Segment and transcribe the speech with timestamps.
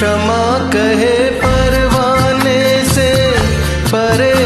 [0.00, 2.60] क्षमा कहे परवाने
[2.92, 3.08] से
[3.92, 4.39] परे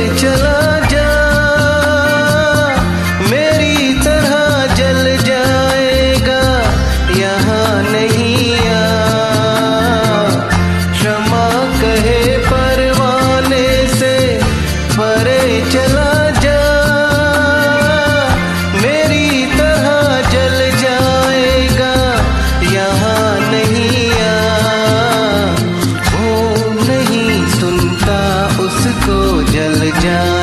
[30.00, 30.33] done.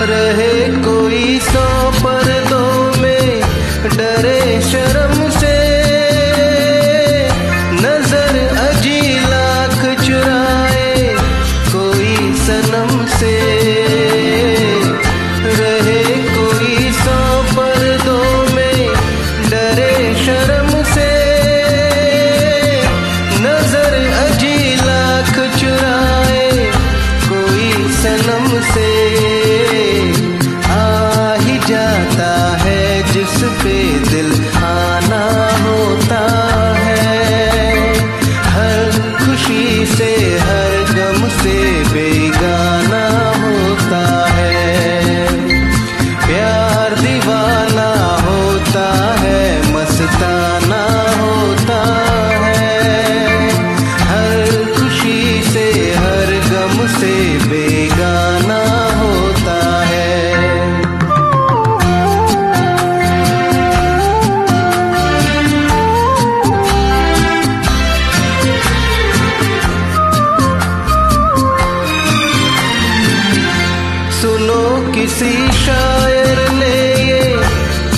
[0.00, 0.52] रहे
[0.82, 3.40] कोई सौ पर्दों में,
[3.96, 5.56] डरे शर्म से।
[7.82, 11.16] नज़र अजी लाख चुराए
[11.74, 13.36] कोई सनम से।
[15.58, 16.02] रहे
[16.36, 17.18] कोई सौ
[17.52, 18.94] पर्दों में,
[19.50, 19.94] डरे
[20.24, 21.10] शर्म से।
[23.46, 26.70] नज़र अजी लाख चुराए
[27.28, 27.72] कोई
[28.02, 29.29] सनम से।
[33.12, 33.72] जिस पे
[34.10, 34.30] दिल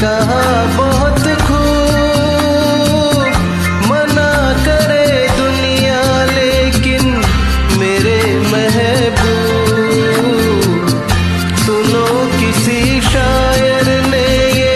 [0.03, 0.47] कहा
[0.77, 3.27] बहुत खूब
[3.91, 4.33] मना
[4.65, 5.05] करे
[5.37, 7.05] दुनिया, लेकिन
[7.81, 8.17] मेरे
[8.53, 9.95] महबूब,
[11.65, 12.81] सुनो किसी
[13.11, 14.27] शायर ने
[14.59, 14.75] ये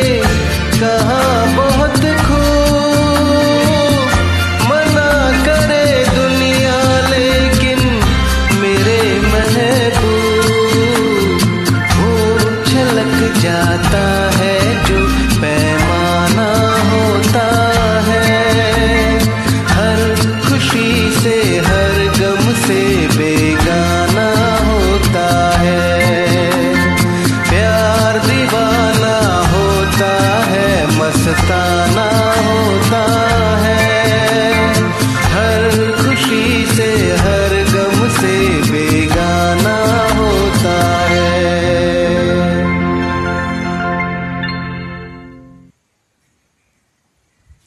[0.78, 1.24] कहा,
[1.56, 4.08] बहुत खूब
[4.70, 5.10] मना
[5.48, 6.78] करे दुनिया,
[7.10, 7.80] लेकिन
[8.62, 9.00] मेरे
[9.32, 10.60] महबूब,
[11.98, 12.14] वो
[12.70, 14.05] छलक जाता